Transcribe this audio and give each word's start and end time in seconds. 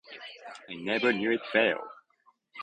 I 0.67 0.73
never 0.73 1.13
knew 1.13 1.31
it 1.33 1.41
fail. 1.53 1.79